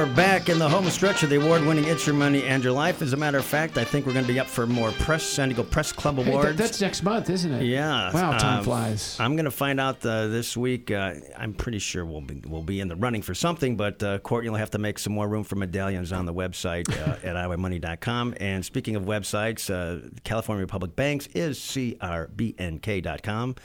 [0.01, 3.03] Are back in the home stretch of the award-winning "It's Your Money and Your Life."
[3.03, 5.21] As a matter of fact, I think we're going to be up for more press
[5.21, 6.47] San Diego Press Club Hey, awards.
[6.47, 7.65] th- that's next month, isn't it?
[7.65, 8.11] Yeah.
[8.11, 9.15] Wow, time uh, flies.
[9.19, 10.89] I'm going to find out uh, this week.
[10.89, 14.17] Uh, I'm pretty sure we'll be we'll be in the running for something, but uh,
[14.17, 17.35] Courtney will have to make some more room for medallions on the website uh, at
[17.35, 18.33] iYmoney.com.
[18.39, 23.55] And speaking of websites, uh, California Republic Banks is crbnk.com.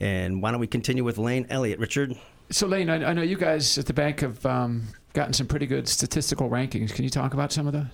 [0.00, 2.16] And why don't we continue with Lane Elliott, Richard?
[2.50, 5.66] So, Lane, I, I know you guys at the bank have um, gotten some pretty
[5.66, 6.92] good statistical rankings.
[6.92, 7.86] Can you talk about some of those?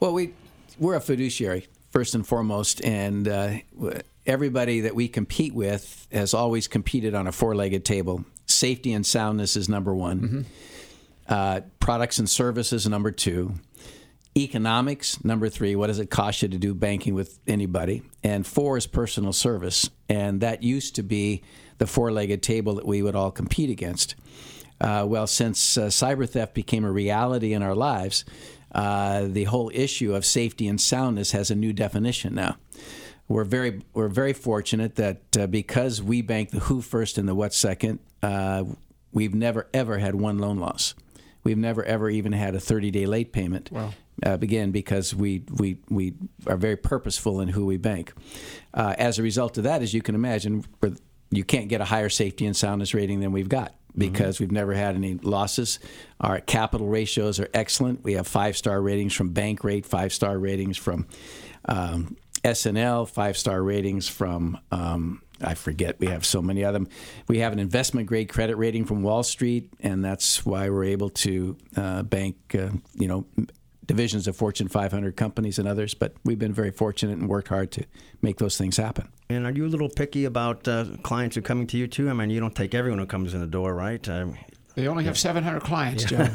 [0.00, 0.34] Well, we
[0.78, 3.54] we're a fiduciary first and foremost, and uh,
[4.26, 8.24] everybody that we compete with has always competed on a four-legged table.
[8.44, 10.46] Safety and soundness is number one.
[11.28, 13.54] Uh, products and services number two.
[14.36, 15.74] Economics number three.
[15.74, 18.02] What does it cost you to do banking with anybody?
[18.22, 21.42] And four is personal service, and that used to be
[21.78, 24.14] the four-legged table that we would all compete against.
[24.80, 28.24] Uh, well, since uh, cyber theft became a reality in our lives,
[28.72, 32.56] uh, the whole issue of safety and soundness has a new definition now.
[33.28, 37.34] We're very we're very fortunate that uh, because we bank the who first and the
[37.34, 38.64] what second, uh,
[39.12, 40.94] we've never ever had one loan loss.
[41.42, 43.70] We've never ever even had a 30 day late payment.
[43.72, 43.94] Wow.
[44.24, 46.14] Uh, again, because we, we, we
[46.46, 48.14] are very purposeful in who we bank.
[48.72, 50.64] Uh, as a result of that, as you can imagine,
[51.30, 54.74] you can't get a higher safety and soundness rating than we've got because we've never
[54.74, 55.78] had any losses.
[56.20, 58.04] Our capital ratios are excellent.
[58.04, 61.06] We have five star ratings from Bankrate, five star ratings from
[61.66, 64.58] um, SNL, five star ratings from.
[64.70, 66.00] Um, I forget.
[66.00, 66.88] We have so many of them.
[67.28, 71.10] We have an investment grade credit rating from Wall Street, and that's why we're able
[71.10, 73.26] to uh, bank, uh, you know,
[73.86, 75.94] divisions of Fortune 500 companies and others.
[75.94, 77.84] But we've been very fortunate and worked hard to
[78.22, 79.08] make those things happen.
[79.28, 82.08] And are you a little picky about uh, clients who are coming to you too?
[82.08, 84.06] I mean, you don't take everyone who comes in the door, right?
[84.08, 84.36] Um,
[84.76, 86.28] They only have 700 clients, Joe.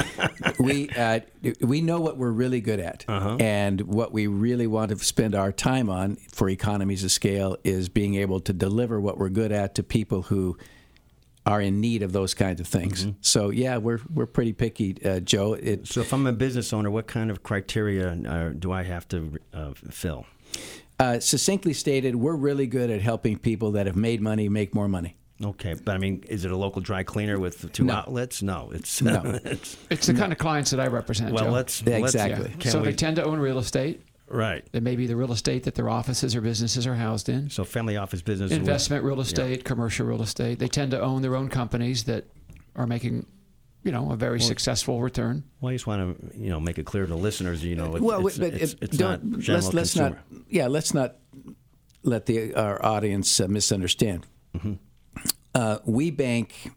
[0.58, 1.20] we uh,
[1.60, 5.52] we know what we're really good at, and what we really want to spend our
[5.52, 9.74] time on for economies of scale is being able to deliver what we're good at
[9.76, 10.58] to people who
[11.48, 13.06] are in need of those kinds of things.
[13.22, 15.54] So yeah, we're we're pretty picky, uh, Joe.
[15.54, 19.08] It, so if I'm a business owner, what kind of criteria uh, do I have
[19.08, 20.26] to uh, fill?
[21.00, 24.88] uh, succinctly stated, we're really good at helping people that have made money make more
[24.88, 25.16] money.
[25.42, 27.94] Okay, but I mean, is it a local dry cleaner with two No.
[27.94, 28.42] outlets?
[28.42, 29.22] No, it's No.
[29.44, 31.50] it's, It's the kind of clients that I represent, well, Joe.
[31.52, 32.70] let's Yeah, let's- exactly.
[32.70, 34.02] so we- they tend to own real estate.
[34.30, 34.66] Right.
[34.72, 37.50] It may be the real estate that their offices or businesses are housed in.
[37.50, 40.58] So family office business Investment real estate, commercial real estate.
[40.58, 42.26] They tend to own their own companies that
[42.76, 43.26] are making,
[43.82, 45.44] you know, a very successful return.
[45.60, 48.02] Well, I just want to you know make it clear to listeners, you know, it,
[48.02, 50.22] well, it's, but it's, it- it's not don't general let's let's consumer.
[50.30, 51.16] not yeah let's not
[52.02, 54.26] let the our audience uh, misunderstand.
[54.56, 54.74] Mm-hmm.
[55.54, 56.70] Uh, we bank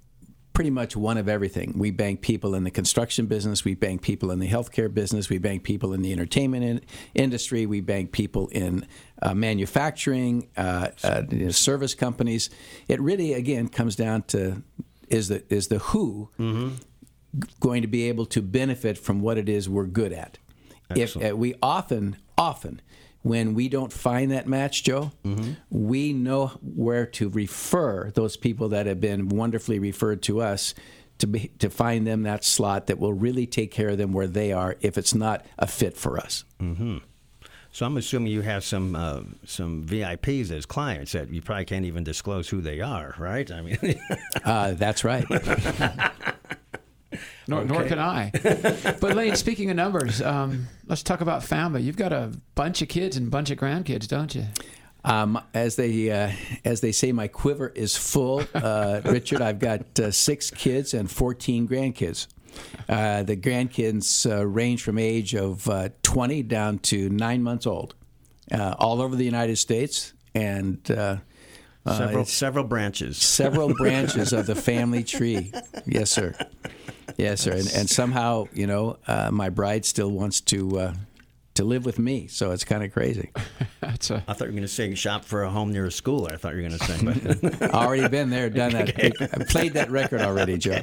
[0.54, 1.74] pretty much one of everything.
[1.78, 3.64] We bank people in the construction business.
[3.64, 5.30] We bank people in the healthcare business.
[5.30, 6.82] We bank people in the entertainment in,
[7.16, 7.66] industry.
[7.66, 8.86] We bank people in
[9.22, 12.50] uh, manufacturing, uh, uh, you know, service companies.
[12.88, 14.64] It really, again, comes down to
[15.10, 16.30] is the is the who
[17.60, 20.38] going to be able to benefit from what it is we're good at.
[20.90, 21.32] If Excellent.
[21.32, 22.82] uh, we often, often,
[23.24, 25.12] when we don't find that match, Joe,
[25.70, 30.74] we know where to refer those people that have been wonderfully referred to us
[31.20, 34.26] to be, to find them that slot that will really take care of them where
[34.28, 36.44] they are if it's not a fit for us.
[37.74, 41.86] So I'm assuming you have some uh, some VIPs as clients that you probably can't
[41.86, 43.50] even disclose who they are, right?
[43.52, 43.78] I mean,
[44.44, 45.26] Uh, that's right.
[47.52, 48.32] Nor, nor can I.
[49.02, 51.82] but Lane, speaking of numbers, um, let's talk about family.
[51.82, 54.46] You've got a bunch of kids and a bunch of grandkids, don't you?
[55.04, 56.32] Um, as they uh,
[56.64, 58.44] as they say, my quiver is full.
[58.54, 62.28] Uh, Richard, I've got uh, six kids and fourteen grandkids.
[62.88, 67.96] Uh, the grandkids uh, range from age of uh, twenty down to nine months old,
[68.52, 70.80] uh, all over the United States, and
[71.88, 73.18] several it's several branches.
[73.18, 75.52] several branches of the family tree.
[75.86, 76.36] Yes, sir.
[77.18, 77.52] Yes, sir.
[77.52, 80.94] And, and somehow, you know, uh, my bride still wants to uh,
[81.56, 83.32] to live with me, so it's kind of crazy.
[83.82, 85.92] That's a, I thought you were going to say shop for a home near a
[85.92, 86.28] school.
[86.32, 88.90] I thought you were going to say, but Already been there, done that.
[89.34, 90.82] I played that record already, Joe.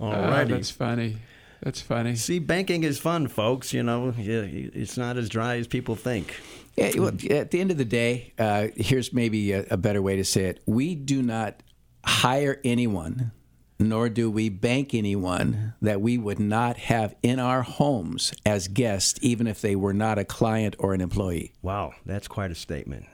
[0.00, 0.48] oh, alrighty.
[0.48, 1.18] that's funny.
[1.62, 2.16] That's funny.
[2.16, 3.72] See, banking is fun, folks.
[3.72, 6.34] You know, it's not as dry as people think.
[6.76, 10.16] Yeah, well, at the end of the day, uh, here's maybe a, a better way
[10.16, 11.62] to say it: we do not
[12.04, 13.32] hire anyone,
[13.78, 19.18] nor do we bank anyone that we would not have in our homes as guests,
[19.22, 21.52] even if they were not a client or an employee.
[21.60, 23.06] Wow, that's quite a statement.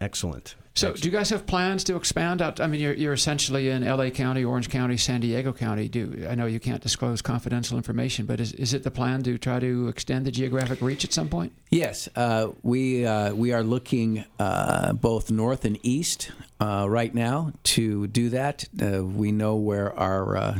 [0.00, 0.54] Excellent.
[0.74, 2.58] So, do you guys have plans to expand out?
[2.58, 5.86] I mean, you're, you're essentially in LA County, Orange County, San Diego County.
[5.86, 9.36] Do I know you can't disclose confidential information, but is, is it the plan to
[9.36, 11.52] try to extend the geographic reach at some point?
[11.70, 17.52] Yes, uh, we uh, we are looking uh, both north and east uh, right now
[17.64, 18.64] to do that.
[18.80, 20.58] Uh, we know where our uh,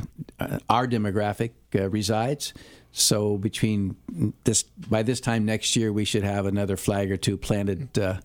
[0.69, 2.53] our demographic resides.
[2.93, 3.97] So between
[4.45, 8.19] this by this time next year, we should have another flag or two planted uh,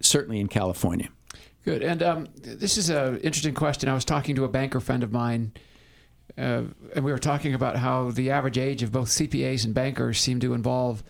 [0.00, 1.08] certainly in California.
[1.64, 1.82] Good.
[1.82, 3.88] And um, this is an interesting question.
[3.88, 5.52] I was talking to a banker friend of mine,
[6.38, 6.62] uh,
[6.94, 10.40] and we were talking about how the average age of both CPAs and bankers seem
[10.40, 11.02] to involve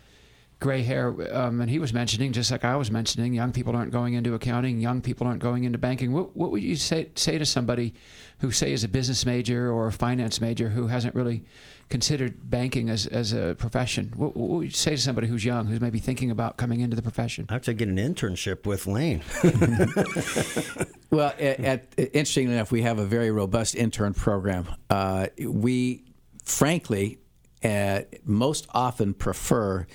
[0.58, 1.14] gray hair.
[1.34, 4.34] Um, and he was mentioning, just like I was mentioning, young people aren't going into
[4.34, 6.12] accounting, young people aren't going into banking.
[6.12, 7.94] What, what would you say, say to somebody
[8.40, 11.44] who, say, is a business major or a finance major who hasn't really
[11.90, 14.12] considered banking as, as a profession?
[14.16, 16.96] What, what, would you say to somebody who's young, who's maybe thinking about coming into
[16.96, 17.46] the profession?
[17.50, 19.22] I'd say get an internship with Lane.
[21.10, 24.68] well, at, at, interestingly enough, we have a very robust intern program.
[24.88, 26.04] Uh, we,
[26.44, 27.18] frankly,
[27.62, 29.86] uh, most often prefer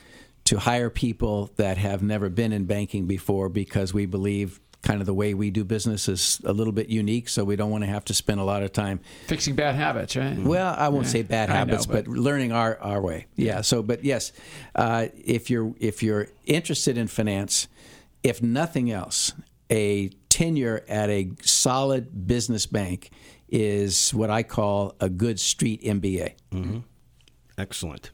[0.44, 5.08] to hire people that have never been in banking before because we believe kind of
[5.08, 7.90] the way we do business is a little bit unique, so we don't want to
[7.90, 10.38] have to spend a lot of time fixing bad habits, right?
[10.38, 11.12] Well, I won't yeah.
[11.12, 13.26] say bad habits, know, but, but, learning our, our way.
[13.36, 13.62] Yeah.
[13.62, 14.32] So, but yes,
[14.76, 17.68] uh, if you're if you're interested in finance,
[18.24, 19.34] if nothing else,
[19.70, 23.10] a tenure at a solid business bank
[23.50, 26.34] is what I call a good street MBA.
[26.52, 26.80] Mm-hmm.
[27.58, 28.12] Excellent.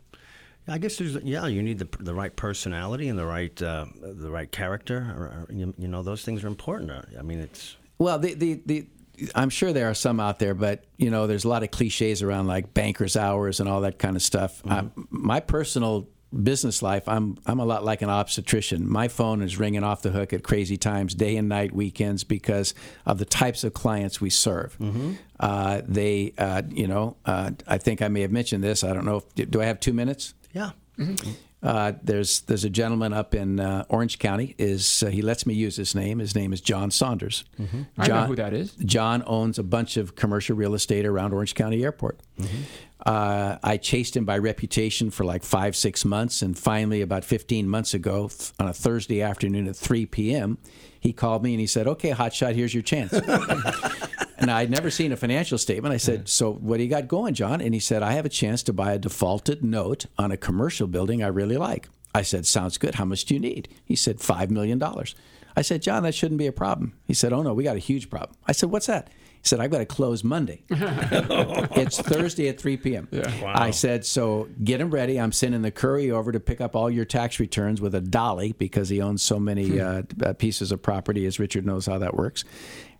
[0.71, 4.31] I guess there's yeah, you need the the right personality and the right uh, the
[4.31, 5.13] right character.
[5.17, 6.91] Or, or, you, you, know, those things are important.
[7.17, 8.87] I mean, it's well, the the the.
[9.35, 12.23] I'm sure there are some out there, but you know, there's a lot of cliches
[12.23, 14.63] around like bankers' hours and all that kind of stuff.
[14.63, 15.03] Mm-hmm.
[15.11, 16.07] my personal
[16.43, 18.89] business life, I'm I'm a lot like an obstetrician.
[18.89, 22.73] My phone is ringing off the hook at crazy times, day and night, weekends, because
[23.05, 24.77] of the types of clients we serve.
[24.79, 25.13] Mm-hmm.
[25.39, 28.83] Uh, they, uh, you know, uh, I think I may have mentioned this.
[28.83, 29.23] I don't know.
[29.35, 30.33] If, do I have two minutes?
[30.53, 30.71] Yeah.
[30.97, 31.31] Mm-hmm.
[31.63, 34.55] Uh, there's there's a gentleman up in uh, Orange County.
[34.57, 36.19] Is uh, he lets me use his name?
[36.19, 37.43] His name is John Saunders.
[37.59, 37.83] Mm-hmm.
[37.97, 38.73] I know who that is.
[38.73, 42.19] John owns a bunch of commercial real estate around Orange County Airport.
[42.39, 42.63] Mm-hmm.
[43.05, 47.67] Uh, I chased him by reputation for like five six months, and finally, about 15
[47.67, 48.29] months ago,
[48.59, 50.57] on a Thursday afternoon at 3 p.m.,
[50.99, 53.13] he called me and he said, "Okay, hotshot, here's your chance."
[54.41, 55.93] and I'd never seen a financial statement.
[55.93, 58.29] I said, "So what do you got going, John?" And he said, "I have a
[58.29, 62.45] chance to buy a defaulted note on a commercial building I really like." I said,
[62.45, 62.95] "Sounds good.
[62.95, 65.15] How much do you need?" He said, five million dollars."
[65.55, 67.79] I said, "John, that shouldn't be a problem." He said, "Oh no, we got a
[67.79, 69.09] huge problem." I said, "What's that?"
[69.41, 70.61] He said, I've got to close Monday.
[70.69, 73.07] it's Thursday at 3 p.m.
[73.09, 73.43] Yeah.
[73.43, 73.53] Wow.
[73.55, 75.19] I said, so get him ready.
[75.19, 78.51] I'm sending the courier over to pick up all your tax returns with a dolly
[78.51, 80.03] because he owns so many hmm.
[80.23, 82.45] uh, pieces of property, as Richard knows how that works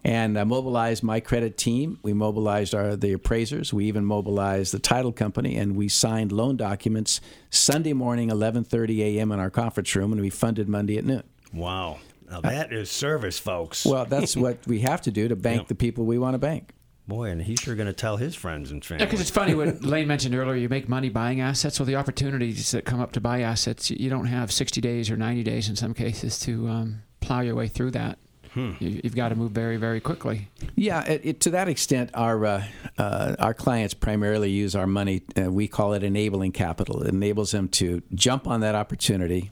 [0.04, 2.00] and I mobilized my credit team.
[2.02, 3.74] We mobilized our the appraisers.
[3.74, 9.32] We even mobilized the title company, and we signed loan documents Sunday morning, 11:30 a.m.
[9.32, 11.24] in our conference room, and we funded Monday at noon.
[11.54, 12.00] Wow,
[12.30, 13.86] now that is service, folks.
[13.86, 16.74] Well, that's what we have to do to bank the people we want to bank.
[17.08, 19.02] Boy, and he's sure going to tell his friends and family.
[19.02, 20.56] Yeah, because it's funny what Lane mentioned earlier.
[20.56, 21.80] You make money buying assets.
[21.80, 25.18] Well, the opportunities that come up to buy assets, you don't have 60 days or
[25.18, 28.18] 90 days in some cases to um, plow your way through that.
[28.54, 28.72] Hmm.
[28.80, 30.50] You, have got to move very, very quickly.
[30.76, 32.64] Yeah, it, it, to that extent, our uh,
[32.98, 35.24] uh, our clients primarily use our money.
[35.38, 37.02] Uh, we call it enabling capital.
[37.04, 39.52] It enables them to jump on that opportunity,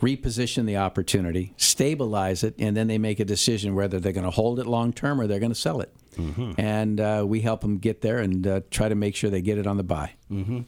[0.00, 4.30] reposition the opportunity, stabilize it, and then they make a decision whether they're going to
[4.30, 5.94] hold it long term or they're going to sell it.
[6.16, 6.52] Mm-hmm.
[6.58, 9.58] And uh, we help them get there and uh, try to make sure they get
[9.58, 10.12] it on the buy.
[10.30, 10.60] Mm-hmm.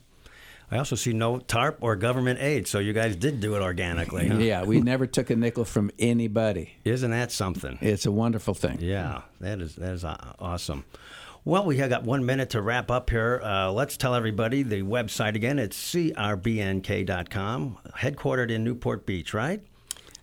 [0.71, 4.29] I also see no TARP or government aid, so you guys did do it organically.
[4.29, 4.39] Huh?
[4.39, 6.77] Yeah, we never took a nickel from anybody.
[6.85, 7.79] Isn't that something?
[7.81, 8.79] It's a wonderful thing.
[8.81, 10.85] Yeah, that is that is awesome.
[11.45, 13.41] Well, we have got one minute to wrap up here.
[13.43, 15.59] Uh, let's tell everybody the website again.
[15.59, 19.63] It's crbnk.com, headquartered in Newport Beach, right?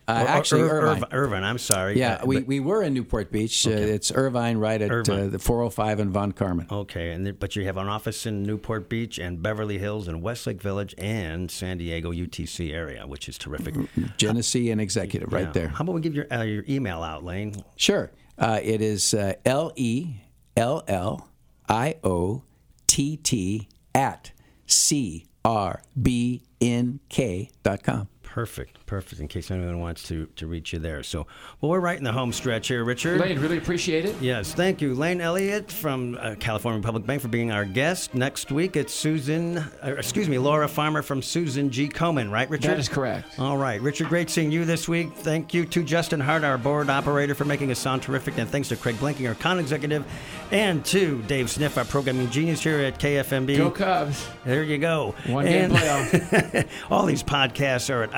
[0.08, 1.04] Uh, or, actually, or, Irvine.
[1.12, 1.44] Irvine.
[1.44, 1.98] I'm sorry.
[1.98, 3.66] Yeah, we, we were in Newport Beach.
[3.66, 3.82] Uh, okay.
[3.82, 5.26] Uh, it's Irvine, right at Irvine.
[5.26, 6.70] Uh, the 405 and Von Karman.
[6.72, 10.62] Okay, and but you have an office in Newport Beach and Beverly Hills and Westlake
[10.62, 13.74] Village and San Diego UTC area, which is terrific.
[14.16, 15.68] Genesee and Executive, right there.
[15.68, 17.54] How about we give your uh, your email out, Lane?
[17.76, 18.10] Sure.
[18.38, 20.14] Uh, it is L E
[20.56, 21.28] L L
[21.68, 22.44] I O
[22.86, 24.32] T T at
[24.66, 28.08] C R B N K dot com.
[28.22, 29.20] Perfect, perfect.
[29.20, 31.02] In case anyone wants to, to reach you there.
[31.04, 31.26] So,
[31.60, 33.20] well, we're right in the home stretch here, Richard.
[33.20, 34.16] Lane, really appreciate it.
[34.20, 38.14] Yes, thank you, Lane Elliott from uh, California Republic Bank for being our guest.
[38.14, 41.88] Next week, it's Susan, uh, excuse me, Laura Farmer from Susan G.
[41.88, 42.70] Komen, right, Richard?
[42.70, 43.38] That is correct.
[43.38, 45.12] All right, Richard, great seeing you this week.
[45.14, 48.68] Thank you to Justin Hart, our board operator, for making us sound terrific, and thanks
[48.68, 50.04] to Craig Blinking, our con executive,
[50.50, 53.56] and to Dave Sniff, our programming genius here at KFMB.
[53.58, 54.26] Go Cubs.
[54.44, 55.14] There you go.
[55.26, 56.68] One game playoff.
[56.90, 58.10] All these podcasts are at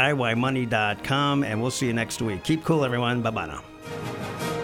[0.66, 2.42] Party.com, and we'll see you next week.
[2.44, 3.22] Keep cool, everyone.
[3.22, 4.59] Bye bye now.